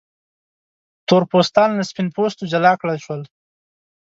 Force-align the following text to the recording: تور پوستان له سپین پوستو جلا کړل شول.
تور 1.07 1.23
پوستان 1.31 1.69
له 1.77 1.83
سپین 1.89 2.07
پوستو 2.15 2.43
جلا 2.51 2.73
کړل 2.81 2.97
شول. 3.05 3.21